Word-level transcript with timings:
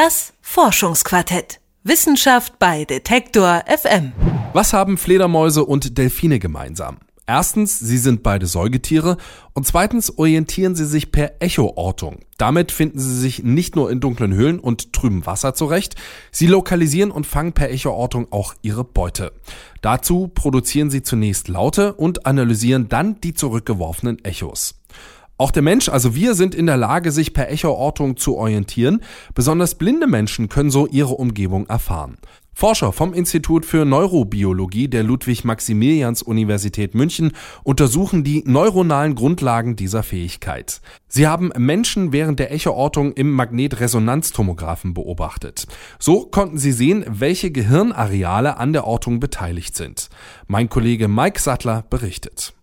Das 0.00 0.32
Forschungsquartett. 0.42 1.60
Wissenschaft 1.82 2.60
bei 2.60 2.84
Detektor 2.84 3.64
FM. 3.66 4.12
Was 4.52 4.72
haben 4.72 4.96
Fledermäuse 4.96 5.64
und 5.64 5.98
Delfine 5.98 6.38
gemeinsam? 6.38 6.98
Erstens, 7.26 7.80
sie 7.80 7.98
sind 7.98 8.22
beide 8.22 8.46
Säugetiere 8.46 9.16
und 9.54 9.66
zweitens 9.66 10.16
orientieren 10.16 10.76
sie 10.76 10.84
sich 10.86 11.10
per 11.10 11.42
Echoortung. 11.42 12.20
Damit 12.36 12.70
finden 12.70 13.00
sie 13.00 13.18
sich 13.18 13.42
nicht 13.42 13.74
nur 13.74 13.90
in 13.90 13.98
dunklen 13.98 14.32
Höhlen 14.32 14.60
und 14.60 14.92
trübem 14.92 15.26
Wasser 15.26 15.54
zurecht, 15.54 15.96
sie 16.30 16.46
lokalisieren 16.46 17.10
und 17.10 17.26
fangen 17.26 17.52
per 17.52 17.68
Echoortung 17.68 18.30
auch 18.30 18.54
ihre 18.62 18.84
Beute. 18.84 19.32
Dazu 19.82 20.28
produzieren 20.28 20.90
sie 20.90 21.02
zunächst 21.02 21.48
Laute 21.48 21.94
und 21.94 22.24
analysieren 22.24 22.88
dann 22.88 23.20
die 23.20 23.34
zurückgeworfenen 23.34 24.24
Echos. 24.24 24.77
Auch 25.38 25.52
der 25.52 25.62
Mensch, 25.62 25.88
also 25.88 26.16
wir, 26.16 26.34
sind 26.34 26.56
in 26.56 26.66
der 26.66 26.76
Lage, 26.76 27.12
sich 27.12 27.32
per 27.32 27.48
Echoortung 27.48 28.16
zu 28.16 28.36
orientieren. 28.36 29.02
Besonders 29.34 29.76
blinde 29.76 30.08
Menschen 30.08 30.48
können 30.48 30.70
so 30.70 30.88
ihre 30.88 31.14
Umgebung 31.14 31.66
erfahren. 31.68 32.18
Forscher 32.52 32.92
vom 32.92 33.14
Institut 33.14 33.64
für 33.64 33.84
Neurobiologie 33.84 34.88
der 34.88 35.04
Ludwig-Maximilians-Universität 35.04 36.96
München 36.96 37.30
untersuchen 37.62 38.24
die 38.24 38.42
neuronalen 38.46 39.14
Grundlagen 39.14 39.76
dieser 39.76 40.02
Fähigkeit. 40.02 40.80
Sie 41.06 41.28
haben 41.28 41.52
Menschen 41.56 42.10
während 42.10 42.40
der 42.40 42.50
Echoortung 42.50 43.12
im 43.12 43.30
Magnetresonanztomographen 43.30 44.92
beobachtet. 44.92 45.68
So 46.00 46.24
konnten 46.24 46.58
sie 46.58 46.72
sehen, 46.72 47.04
welche 47.06 47.52
Gehirnareale 47.52 48.56
an 48.56 48.72
der 48.72 48.88
Ortung 48.88 49.20
beteiligt 49.20 49.76
sind. 49.76 50.08
Mein 50.48 50.68
Kollege 50.68 51.06
Mike 51.06 51.40
Sattler 51.40 51.84
berichtet. 51.88 52.54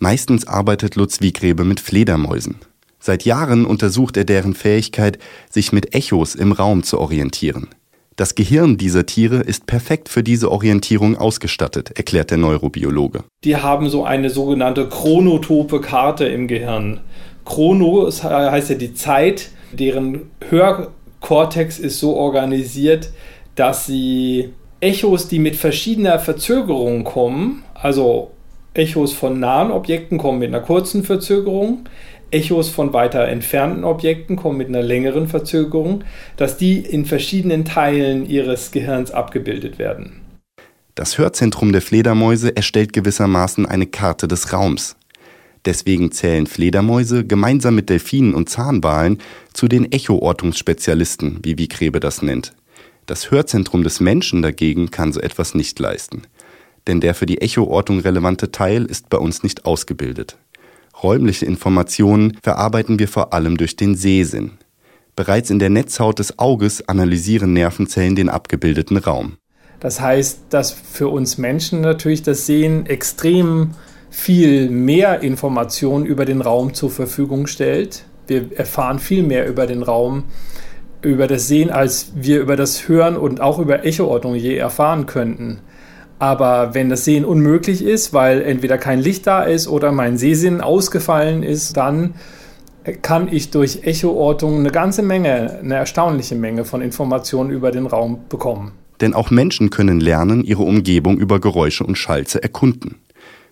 Meistens 0.00 0.46
arbeitet 0.46 0.94
Lutz 0.94 1.20
Wiegrebe 1.20 1.64
mit 1.64 1.80
Fledermäusen. 1.80 2.56
Seit 3.00 3.24
Jahren 3.24 3.66
untersucht 3.66 4.16
er 4.16 4.24
deren 4.24 4.54
Fähigkeit, 4.54 5.18
sich 5.50 5.72
mit 5.72 5.92
Echos 5.92 6.36
im 6.36 6.52
Raum 6.52 6.84
zu 6.84 7.00
orientieren. 7.00 7.68
Das 8.14 8.36
Gehirn 8.36 8.76
dieser 8.76 9.06
Tiere 9.06 9.38
ist 9.38 9.66
perfekt 9.66 10.08
für 10.08 10.22
diese 10.22 10.52
Orientierung 10.52 11.16
ausgestattet, 11.16 11.96
erklärt 11.96 12.30
der 12.30 12.38
Neurobiologe. 12.38 13.24
Die 13.42 13.56
haben 13.56 13.90
so 13.90 14.04
eine 14.04 14.30
sogenannte 14.30 14.88
chronotope 14.88 15.80
Karte 15.80 16.26
im 16.26 16.46
Gehirn. 16.46 17.00
Chrono 17.44 18.08
heißt 18.08 18.70
ja 18.70 18.76
die 18.76 18.94
Zeit, 18.94 19.50
deren 19.72 20.30
Hörkortex 20.48 21.80
ist 21.80 21.98
so 21.98 22.14
organisiert, 22.14 23.10
dass 23.56 23.86
sie 23.86 24.50
Echos, 24.80 25.26
die 25.26 25.40
mit 25.40 25.56
verschiedener 25.56 26.20
Verzögerung 26.20 27.02
kommen, 27.02 27.64
also 27.74 28.30
Echos 28.78 29.12
von 29.12 29.40
nahen 29.40 29.72
Objekten 29.72 30.18
kommen 30.18 30.38
mit 30.38 30.48
einer 30.48 30.60
kurzen 30.60 31.02
Verzögerung, 31.02 31.88
Echos 32.30 32.68
von 32.68 32.92
weiter 32.92 33.26
entfernten 33.26 33.84
Objekten 33.84 34.36
kommen 34.36 34.58
mit 34.58 34.68
einer 34.68 34.82
längeren 34.82 35.28
Verzögerung, 35.28 36.04
dass 36.36 36.58
die 36.58 36.78
in 36.78 37.04
verschiedenen 37.04 37.64
Teilen 37.64 38.28
ihres 38.28 38.70
Gehirns 38.70 39.10
abgebildet 39.10 39.78
werden. 39.78 40.20
Das 40.94 41.18
Hörzentrum 41.18 41.72
der 41.72 41.82
Fledermäuse 41.82 42.54
erstellt 42.54 42.92
gewissermaßen 42.92 43.66
eine 43.66 43.86
Karte 43.86 44.28
des 44.28 44.52
Raums. 44.52 44.96
Deswegen 45.64 46.12
zählen 46.12 46.46
Fledermäuse 46.46 47.24
gemeinsam 47.24 47.74
mit 47.74 47.88
Delfinen 47.88 48.34
und 48.34 48.48
Zahnwalen 48.48 49.18
zu 49.54 49.68
den 49.68 49.90
Echoortungsspezialisten, 49.90 51.40
wie 51.42 51.58
Wiegrebe 51.58 51.98
das 51.98 52.22
nennt. 52.22 52.52
Das 53.06 53.30
Hörzentrum 53.30 53.82
des 53.82 54.00
Menschen 54.00 54.42
dagegen 54.42 54.90
kann 54.90 55.12
so 55.12 55.20
etwas 55.20 55.54
nicht 55.54 55.78
leisten 55.78 56.22
denn 56.88 57.00
der 57.00 57.14
für 57.14 57.26
die 57.26 57.40
Echoortung 57.40 58.00
relevante 58.00 58.50
Teil 58.50 58.84
ist 58.84 59.08
bei 59.08 59.18
uns 59.18 59.42
nicht 59.42 59.64
ausgebildet. 59.64 60.36
Räumliche 61.02 61.46
Informationen 61.46 62.36
verarbeiten 62.42 62.98
wir 62.98 63.06
vor 63.06 63.32
allem 63.32 63.56
durch 63.56 63.76
den 63.76 63.94
Sehsinn. 63.94 64.52
Bereits 65.14 65.50
in 65.50 65.58
der 65.58 65.70
Netzhaut 65.70 66.18
des 66.18 66.38
Auges 66.38 66.88
analysieren 66.88 67.52
Nervenzellen 67.52 68.16
den 68.16 68.28
abgebildeten 68.28 68.96
Raum. 68.96 69.36
Das 69.80 70.00
heißt, 70.00 70.40
dass 70.50 70.72
für 70.72 71.08
uns 71.08 71.38
Menschen 71.38 71.80
natürlich 71.80 72.22
das 72.22 72.46
Sehen 72.46 72.86
extrem 72.86 73.74
viel 74.10 74.70
mehr 74.70 75.20
Informationen 75.20 76.06
über 76.06 76.24
den 76.24 76.40
Raum 76.40 76.74
zur 76.74 76.90
Verfügung 76.90 77.46
stellt. 77.46 78.04
Wir 78.26 78.56
erfahren 78.56 78.98
viel 78.98 79.22
mehr 79.22 79.48
über 79.48 79.66
den 79.66 79.82
Raum, 79.82 80.24
über 81.02 81.26
das 81.28 81.46
Sehen, 81.46 81.70
als 81.70 82.12
wir 82.16 82.40
über 82.40 82.56
das 82.56 82.88
Hören 82.88 83.16
und 83.16 83.40
auch 83.40 83.58
über 83.58 83.84
Echoordnung 83.84 84.34
je 84.34 84.56
erfahren 84.56 85.06
könnten. 85.06 85.60
Aber 86.18 86.74
wenn 86.74 86.88
das 86.88 87.04
Sehen 87.04 87.24
unmöglich 87.24 87.82
ist, 87.82 88.12
weil 88.12 88.42
entweder 88.42 88.76
kein 88.78 89.00
Licht 89.00 89.26
da 89.26 89.42
ist 89.44 89.68
oder 89.68 89.92
mein 89.92 90.18
Sehsinn 90.18 90.60
ausgefallen 90.60 91.42
ist, 91.42 91.76
dann 91.76 92.14
kann 93.02 93.28
ich 93.32 93.50
durch 93.50 93.84
Echoortung 93.84 94.58
eine 94.58 94.70
ganze 94.70 95.02
Menge, 95.02 95.58
eine 95.60 95.74
erstaunliche 95.74 96.34
Menge 96.34 96.64
von 96.64 96.80
Informationen 96.80 97.50
über 97.50 97.70
den 97.70 97.86
Raum 97.86 98.20
bekommen. 98.28 98.72
Denn 99.00 99.14
auch 99.14 99.30
Menschen 99.30 99.70
können 99.70 100.00
lernen, 100.00 100.42
ihre 100.42 100.62
Umgebung 100.62 101.18
über 101.18 101.38
Geräusche 101.38 101.84
und 101.84 101.96
Schall 101.96 102.26
zu 102.26 102.42
erkunden. 102.42 102.96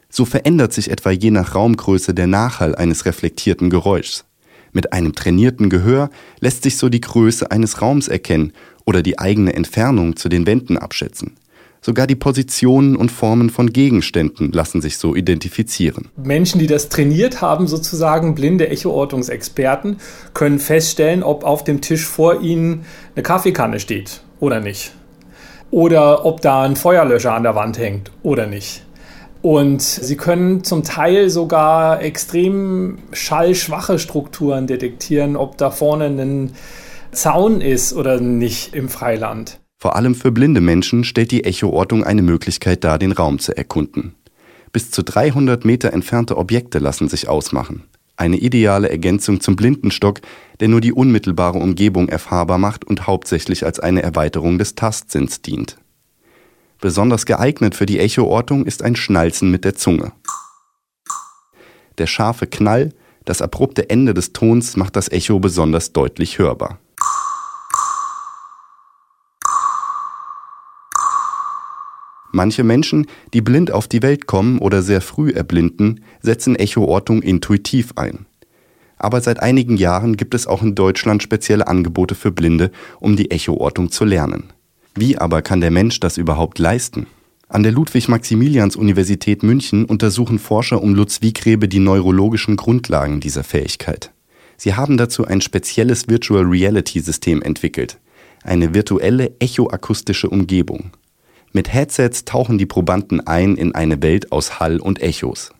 So 0.09 0.25
verändert 0.25 0.73
sich 0.73 0.91
etwa 0.91 1.11
je 1.11 1.31
nach 1.31 1.55
Raumgröße 1.55 2.15
der 2.15 2.27
Nachhall 2.27 2.75
eines 2.75 3.05
reflektierten 3.05 3.71
Geräuschs. 3.71 4.25
Mit 4.73 4.93
einem 4.93 5.15
trainierten 5.15 5.71
Gehör 5.71 6.11
lässt 6.41 6.65
sich 6.65 6.77
so 6.77 6.89
die 6.89 7.01
Größe 7.01 7.51
eines 7.51 7.81
Raums 7.81 8.09
erkennen 8.09 8.53
oder 8.85 9.03
die 9.03 9.19
eigene 9.19 9.55
Entfernung 9.55 10.17
zu 10.17 10.29
den 10.29 10.47
Wänden 10.47 10.79
abschätzen. 10.79 11.37
Sogar 11.87 12.09
die 12.09 12.17
Positionen 12.17 12.97
und 12.97 13.13
Formen 13.13 13.49
von 13.49 13.73
Gegenständen 13.73 14.51
lassen 14.51 14.81
sich 14.81 14.99
so 14.99 15.15
identifizieren. 15.15 16.09
Menschen, 16.17 16.59
die 16.59 16.67
das 16.67 16.89
trainiert 16.89 17.43
haben, 17.43 17.69
sozusagen 17.69 18.35
blinde 18.35 18.69
Echoortungsexperten, 18.71 19.99
können 20.35 20.59
feststellen, 20.59 21.23
ob 21.23 21.45
auf 21.45 21.63
dem 21.63 21.81
Tisch 21.81 22.05
vor 22.05 22.41
ihnen 22.41 22.85
eine 23.15 23.23
Kaffeekanne 23.23 23.79
steht 23.79 24.23
oder 24.41 24.59
nicht. 24.59 24.95
Oder 25.71 26.27
ob 26.27 26.41
da 26.41 26.63
ein 26.63 26.75
Feuerlöscher 26.75 27.35
an 27.35 27.45
der 27.45 27.55
Wand 27.55 27.79
hängt 27.79 28.11
oder 28.25 28.49
nicht. 28.49 28.83
Und 29.41 29.81
sie 29.81 30.17
können 30.17 30.65
zum 30.65 30.83
Teil 30.83 31.31
sogar 31.31 32.03
extrem 32.03 32.99
schallschwache 33.13 34.01
Strukturen 34.01 34.67
detektieren, 34.67 35.37
ob 35.37 35.57
da 35.57 35.71
vorne 35.71 36.07
ein 36.07 36.51
Zaun 37.13 37.61
ist 37.61 37.93
oder 37.93 38.21
nicht 38.21 38.75
im 38.75 38.89
Freiland. 38.89 39.61
Vor 39.79 39.97
allem 39.97 40.15
für 40.15 40.33
blinde 40.33 40.61
Menschen 40.61 41.05
stellt 41.05 41.31
die 41.31 41.45
Echoortung 41.45 42.05
eine 42.05 42.23
Möglichkeit 42.23 42.83
dar, 42.85 42.99
den 42.99 43.13
Raum 43.13 43.39
zu 43.39 43.57
erkunden. 43.57 44.15
Bis 44.73 44.91
zu 44.91 45.03
300 45.03 45.65
Meter 45.65 45.93
entfernte 45.93 46.37
Objekte 46.37 46.79
lassen 46.79 47.09
sich 47.09 47.29
ausmachen. 47.29 47.85
Eine 48.17 48.39
ideale 48.39 48.89
Ergänzung 48.89 49.41
zum 49.41 49.57
Blindenstock, 49.57 50.21
der 50.61 50.69
nur 50.69 50.81
die 50.81 50.93
unmittelbare 50.93 51.59
Umgebung 51.59 52.09
erfahrbar 52.09 52.57
macht 52.57 52.85
und 52.87 53.07
hauptsächlich 53.07 53.65
als 53.65 53.79
eine 53.79 54.03
Erweiterung 54.03 54.59
des 54.59 54.75
Tastsinns 54.75 55.43
dient. 55.43 55.77
Besonders 56.81 57.27
geeignet 57.27 57.75
für 57.75 57.87
die 57.87 57.99
Echoortung 57.99 58.65
ist 58.65 58.83
ein 58.83 58.97
Schnalzen 58.97 59.51
mit 59.51 59.65
der 59.65 59.75
Zunge. 59.75 60.13
Der 61.99 62.07
scharfe 62.07 62.47
Knall, 62.47 62.93
das 63.25 63.43
abrupte 63.43 63.91
Ende 63.91 64.15
des 64.15 64.33
Tons 64.33 64.77
macht 64.77 64.97
das 64.97 65.11
Echo 65.11 65.39
besonders 65.39 65.93
deutlich 65.93 66.39
hörbar. 66.39 66.79
Manche 72.37 72.65
Menschen, 72.65 73.07
die 73.33 73.41
blind 73.41 73.71
auf 73.71 73.89
die 73.89 74.03
Welt 74.03 74.27
kommen 74.27 74.59
oder 74.59 74.83
sehr 74.83 75.01
früh 75.01 75.31
erblinden, 75.31 76.03
setzen 76.21 76.55
Echoortung 76.55 77.23
intuitiv 77.23 77.95
ein. 77.97 78.27
Aber 78.99 79.23
seit 79.23 79.41
einigen 79.41 79.79
Jahren 79.79 80.19
gibt 80.19 80.35
es 80.35 80.47
auch 80.47 80.63
in 80.63 80.75
Deutschland 80.75 81.23
spezielle 81.23 81.67
Angebote 81.67 82.15
für 82.15 82.31
Blinde, 82.31 82.73
um 83.01 83.17
die 83.17 83.31
Echoortung 83.31 83.91
zu 83.91 84.05
lernen. 84.05 84.53
Wie 84.95 85.17
aber 85.17 85.41
kann 85.41 85.63
der 85.63 85.71
Mensch 85.71 85.99
das 85.99 86.19
überhaupt 86.19 86.59
leisten? 86.59 87.07
An 87.49 87.63
der 87.63 87.73
Ludwig-Maximilians-Universität 87.73 89.43
München 89.43 89.87
untersuchen 89.87 90.39
Forscher 90.39 90.83
um 90.83 90.95
Lutz 90.95 91.23
Wiegrebe 91.23 91.69
die 91.69 91.79
neurologischen 91.79 92.57
Grundlagen 92.57 93.19
dieser 93.19 93.45
Fähigkeit. 93.45 94.13
Sie 94.59 94.75
haben 94.75 94.99
dazu 94.99 95.25
ein 95.25 95.41
spezielles 95.41 96.07
Virtual 96.07 96.45
Reality 96.45 97.01
System 97.01 97.41
entwickelt, 97.41 97.99
eine 98.45 98.75
virtuelle 98.75 99.33
echoakustische 99.41 100.29
Umgebung. 100.29 100.91
Mit 101.57 101.73
Headsets 101.73 102.27
tauchen 102.27 102.59
die 102.59 102.67
Probanden 102.67 103.27
ein 103.27 103.57
in 103.57 103.75
eine 103.75 104.03
Welt 104.03 104.31
aus 104.31 104.61
Hall 104.61 104.79
und 104.79 105.01
Echos. 105.01 105.53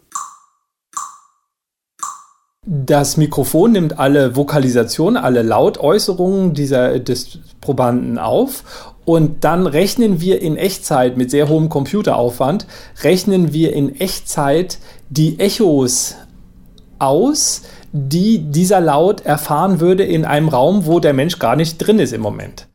Das 2.67 3.17
Mikrofon 3.17 3.73
nimmt 3.73 3.99
alle 3.99 4.37
Vokalisationen, 4.37 5.17
alle 5.17 5.41
Lautäußerungen 5.41 6.53
dieser, 6.53 6.99
des 6.99 7.39
Probanden 7.63 8.19
auf 8.19 8.93
und 9.07 9.43
dann 9.45 9.67
rechnen 9.67 10.21
wir 10.21 10.43
in 10.43 10.59
Echtzeit 10.59 11.17
mit 11.17 11.31
sehr 11.31 11.49
hohem 11.49 11.71
Computeraufwand, 11.71 12.67
rechnen 13.03 13.55
wir 13.55 13.73
in 13.73 13.99
Echtzeit 13.99 14.77
die 15.09 15.41
Echos 15.41 16.17
aus, 16.99 17.63
die 17.93 18.41
dieser 18.41 18.83
Laut 18.83 19.23
erfahren 19.23 19.81
würde 19.81 20.05
in 20.05 20.27
einem 20.27 20.51
Raum, 20.51 20.85
wo 20.85 21.01
der 21.01 21.15
Mensch 21.15 21.39
gar 21.39 21.57
nicht 21.57 21.79
drin 21.79 21.99
ist 22.01 22.13
im 22.13 22.21
Moment. 22.21 22.69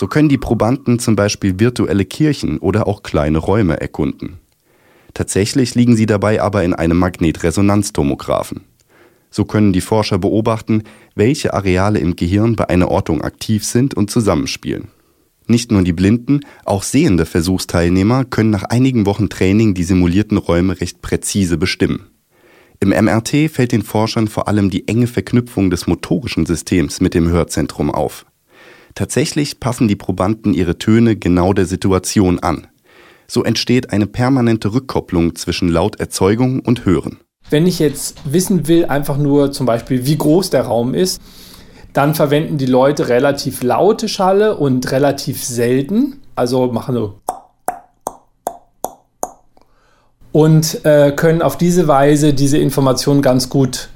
So 0.00 0.06
können 0.06 0.30
die 0.30 0.38
Probanden 0.38 0.98
zum 0.98 1.14
Beispiel 1.14 1.60
virtuelle 1.60 2.06
Kirchen 2.06 2.56
oder 2.56 2.88
auch 2.88 3.02
kleine 3.02 3.36
Räume 3.36 3.82
erkunden. 3.82 4.38
Tatsächlich 5.12 5.74
liegen 5.74 5.94
sie 5.94 6.06
dabei 6.06 6.40
aber 6.40 6.64
in 6.64 6.72
einem 6.72 6.96
Magnetresonanztomographen. 6.96 8.62
So 9.30 9.44
können 9.44 9.74
die 9.74 9.82
Forscher 9.82 10.16
beobachten, 10.18 10.84
welche 11.16 11.52
Areale 11.52 11.98
im 11.98 12.16
Gehirn 12.16 12.56
bei 12.56 12.70
einer 12.70 12.90
Ortung 12.90 13.20
aktiv 13.20 13.62
sind 13.66 13.92
und 13.92 14.10
zusammenspielen. 14.10 14.88
Nicht 15.46 15.70
nur 15.70 15.82
die 15.82 15.92
Blinden, 15.92 16.40
auch 16.64 16.82
sehende 16.82 17.26
Versuchsteilnehmer 17.26 18.24
können 18.24 18.48
nach 18.48 18.64
einigen 18.64 19.04
Wochen 19.04 19.28
Training 19.28 19.74
die 19.74 19.84
simulierten 19.84 20.38
Räume 20.38 20.80
recht 20.80 21.02
präzise 21.02 21.58
bestimmen. 21.58 22.06
Im 22.80 22.88
MRT 22.88 23.50
fällt 23.50 23.72
den 23.72 23.82
Forschern 23.82 24.28
vor 24.28 24.48
allem 24.48 24.70
die 24.70 24.88
enge 24.88 25.08
Verknüpfung 25.08 25.68
des 25.68 25.86
motorischen 25.86 26.46
Systems 26.46 27.02
mit 27.02 27.12
dem 27.12 27.28
Hörzentrum 27.28 27.90
auf. 27.90 28.24
Tatsächlich 28.94 29.60
passen 29.60 29.88
die 29.88 29.96
Probanden 29.96 30.54
ihre 30.54 30.78
Töne 30.78 31.16
genau 31.16 31.52
der 31.52 31.66
Situation 31.66 32.38
an. 32.40 32.66
So 33.26 33.44
entsteht 33.44 33.92
eine 33.92 34.06
permanente 34.06 34.72
Rückkopplung 34.72 35.36
zwischen 35.36 35.68
Lauterzeugung 35.68 36.60
und 36.60 36.84
Hören. 36.84 37.18
Wenn 37.48 37.66
ich 37.66 37.78
jetzt 37.78 38.16
wissen 38.24 38.68
will, 38.68 38.86
einfach 38.86 39.16
nur 39.16 39.52
zum 39.52 39.66
Beispiel, 39.66 40.04
wie 40.06 40.18
groß 40.18 40.50
der 40.50 40.62
Raum 40.62 40.94
ist, 40.94 41.20
dann 41.92 42.14
verwenden 42.14 42.58
die 42.58 42.66
Leute 42.66 43.08
relativ 43.08 43.62
laute 43.62 44.08
Schalle 44.08 44.56
und 44.56 44.90
relativ 44.92 45.44
selten. 45.44 46.20
Also 46.34 46.72
machen 46.72 46.94
so 46.94 47.20
und 50.32 50.84
äh, 50.84 51.12
können 51.12 51.42
auf 51.42 51.58
diese 51.58 51.88
Weise 51.88 52.34
diese 52.34 52.58
Informationen 52.58 53.22
ganz 53.22 53.48
gut 53.48 53.88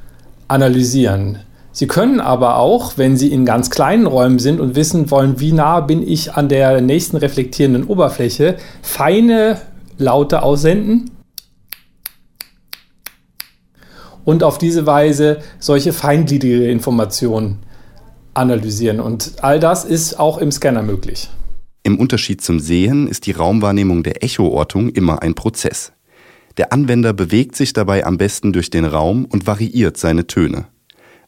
analysieren. 0.49 1.39
Sie 1.77 1.89
können 1.89 2.21
aber 2.21 2.59
auch, 2.59 2.99
wenn 2.99 3.17
Sie 3.17 3.33
in 3.33 3.45
ganz 3.45 3.69
kleinen 3.69 4.07
Räumen 4.07 4.39
sind 4.39 4.61
und 4.61 4.77
wissen 4.77 5.11
wollen, 5.11 5.41
wie 5.41 5.51
nah 5.51 5.81
bin 5.81 6.07
ich 6.07 6.35
an 6.35 6.49
der 6.49 6.81
nächsten 6.81 7.17
reflektierenden 7.17 7.83
Oberfläche, 7.83 8.59
feine 8.81 9.61
Laute 9.99 10.45
aussenden 10.45 11.11
und 14.25 14.45
auf 14.45 14.59
diese 14.59 14.87
Weise 14.87 15.41
solche 15.59 15.93
feingliedrige 15.93 16.71
Informationen 16.71 17.59
analysieren. 18.35 19.01
Und 19.01 19.33
all 19.43 19.59
das 19.59 19.85
ist 19.85 20.21
auch 20.21 20.39
im 20.39 20.53
Scanner 20.53 20.83
möglich. 20.83 21.29
Im 21.83 21.99
Unterschied 21.99 22.41
zum 22.41 22.61
Sehen 22.61 23.09
ist 23.09 23.27
die 23.27 23.33
Raumwahrnehmung 23.33 24.05
der 24.05 24.23
Echoortung 24.23 24.91
immer 24.91 25.23
ein 25.23 25.35
Prozess. 25.35 25.91
Der 26.57 26.73
Anwender 26.73 27.13
bewegt 27.13 27.57
sich 27.57 27.73
dabei 27.73 28.07
am 28.07 28.17
besten 28.17 28.53
durch 28.53 28.71
den 28.71 28.85
Raum 28.85 29.25
und 29.25 29.49
variiert 29.49 29.97
seine 29.97 30.29
Töne. 30.29 30.67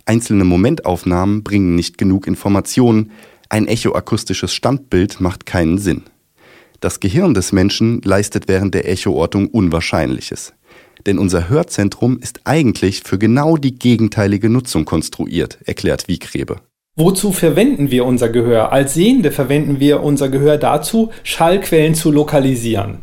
Einzelne 0.06 0.44
Momentaufnahmen 0.44 1.42
bringen 1.42 1.74
nicht 1.74 1.98
genug 1.98 2.28
Informationen, 2.28 3.10
ein 3.48 3.66
echoakustisches 3.66 4.54
Standbild 4.54 5.20
macht 5.20 5.46
keinen 5.46 5.78
Sinn. 5.78 6.04
Das 6.80 7.00
Gehirn 7.00 7.34
des 7.34 7.50
Menschen 7.50 8.00
leistet 8.02 8.46
während 8.46 8.74
der 8.74 8.88
Echoortung 8.88 9.48
Unwahrscheinliches. 9.48 10.52
Denn 11.06 11.18
unser 11.18 11.48
Hörzentrum 11.48 12.18
ist 12.20 12.40
eigentlich 12.44 13.02
für 13.02 13.18
genau 13.18 13.56
die 13.56 13.76
gegenteilige 13.76 14.48
Nutzung 14.48 14.84
konstruiert, 14.84 15.58
erklärt 15.64 16.06
Wiegrebe. 16.06 16.60
Wozu 16.96 17.32
verwenden 17.32 17.90
wir 17.90 18.04
unser 18.04 18.28
Gehör? 18.28 18.72
Als 18.72 18.94
Sehende 18.94 19.32
verwenden 19.32 19.80
wir 19.80 20.02
unser 20.02 20.28
Gehör 20.28 20.56
dazu, 20.56 21.10
Schallquellen 21.24 21.94
zu 21.94 22.10
lokalisieren. 22.10 22.98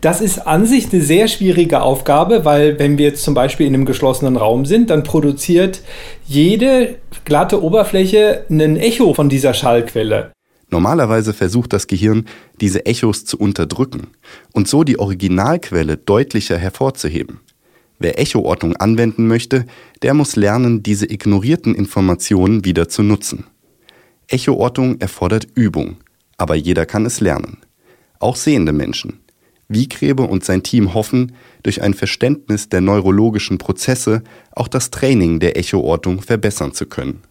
Das 0.00 0.20
ist 0.20 0.38
an 0.40 0.66
sich 0.66 0.92
eine 0.92 1.02
sehr 1.02 1.28
schwierige 1.28 1.82
Aufgabe, 1.82 2.44
weil 2.44 2.78
wenn 2.78 2.98
wir 2.98 3.06
jetzt 3.06 3.24
zum 3.24 3.34
Beispiel 3.34 3.66
in 3.66 3.74
einem 3.74 3.84
geschlossenen 3.84 4.36
Raum 4.36 4.66
sind, 4.66 4.90
dann 4.90 5.02
produziert 5.02 5.82
jede 6.26 6.96
glatte 7.24 7.62
Oberfläche 7.62 8.44
ein 8.50 8.76
Echo 8.76 9.14
von 9.14 9.28
dieser 9.28 9.54
Schallquelle. 9.54 10.32
Normalerweise 10.70 11.34
versucht 11.34 11.74
das 11.74 11.86
Gehirn, 11.86 12.24
diese 12.60 12.86
Echos 12.86 13.26
zu 13.26 13.38
unterdrücken 13.38 14.08
und 14.52 14.68
so 14.68 14.84
die 14.84 14.98
Originalquelle 14.98 15.98
deutlicher 15.98 16.56
hervorzuheben. 16.56 17.40
Wer 17.98 18.18
Echoortung 18.18 18.74
anwenden 18.76 19.28
möchte, 19.28 19.66
der 20.00 20.14
muss 20.14 20.34
lernen, 20.34 20.82
diese 20.82 21.06
ignorierten 21.06 21.74
Informationen 21.74 22.64
wieder 22.64 22.88
zu 22.88 23.02
nutzen. 23.02 23.44
Echoortung 24.28 24.98
erfordert 24.98 25.46
Übung, 25.54 25.98
aber 26.38 26.54
jeder 26.54 26.86
kann 26.86 27.04
es 27.06 27.20
lernen. 27.20 27.58
Auch 28.18 28.36
sehende 28.36 28.72
Menschen. 28.72 29.20
Wiegrebe 29.72 30.22
und 30.22 30.44
sein 30.44 30.62
Team 30.62 30.94
hoffen, 30.94 31.32
durch 31.62 31.82
ein 31.82 31.94
Verständnis 31.94 32.68
der 32.68 32.80
neurologischen 32.80 33.58
Prozesse 33.58 34.22
auch 34.52 34.68
das 34.68 34.90
Training 34.90 35.40
der 35.40 35.56
Echoortung 35.56 36.20
verbessern 36.20 36.72
zu 36.72 36.86
können. 36.86 37.22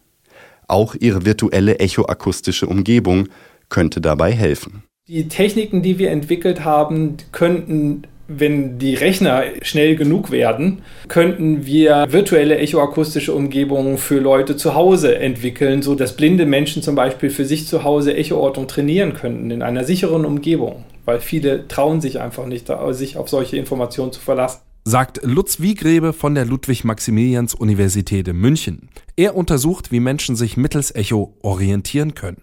Auch 0.68 0.94
ihre 0.98 1.24
virtuelle 1.24 1.78
echoakustische 1.78 2.66
Umgebung 2.66 3.28
könnte 3.68 4.00
dabei 4.00 4.32
helfen. 4.32 4.84
Die 5.08 5.28
Techniken, 5.28 5.82
die 5.82 5.98
wir 5.98 6.10
entwickelt 6.10 6.64
haben, 6.64 7.16
könnten 7.32 8.04
wenn 8.28 8.78
die 8.78 8.94
Rechner 8.94 9.44
schnell 9.62 9.96
genug 9.96 10.30
werden, 10.30 10.82
könnten 11.08 11.66
wir 11.66 12.06
virtuelle 12.10 12.56
echoakustische 12.56 13.34
Umgebungen 13.34 13.98
für 13.98 14.20
Leute 14.20 14.56
zu 14.56 14.74
Hause 14.74 15.18
entwickeln, 15.18 15.82
sodass 15.82 16.16
blinde 16.16 16.46
Menschen 16.46 16.82
zum 16.82 16.94
Beispiel 16.94 17.30
für 17.30 17.44
sich 17.44 17.66
zu 17.66 17.84
Hause 17.84 18.14
Echoortung 18.14 18.68
trainieren 18.68 19.12
könnten 19.12 19.50
in 19.50 19.62
einer 19.62 19.84
sicheren 19.84 20.24
Umgebung 20.24 20.84
weil 21.04 21.20
viele 21.20 21.68
trauen 21.68 22.00
sich 22.00 22.20
einfach 22.20 22.46
nicht, 22.46 22.70
sich 22.90 23.16
auf 23.16 23.28
solche 23.28 23.56
Informationen 23.56 24.12
zu 24.12 24.20
verlassen. 24.20 24.60
Sagt 24.84 25.20
Lutz 25.22 25.60
Wiegrebe 25.60 26.12
von 26.12 26.34
der 26.34 26.44
Ludwig-Maximilians-Universität 26.44 28.26
in 28.26 28.36
München. 28.36 28.88
Er 29.16 29.36
untersucht, 29.36 29.92
wie 29.92 30.00
Menschen 30.00 30.34
sich 30.34 30.56
mittels 30.56 30.92
Echo 30.92 31.34
orientieren 31.42 32.14
können. 32.14 32.42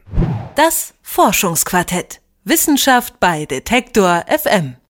Das 0.55 0.93
Forschungsquartett. 1.01 2.21
Wissenschaft 2.45 3.19
bei 3.19 3.45
Detektor 3.45 4.23
FM. 4.27 4.75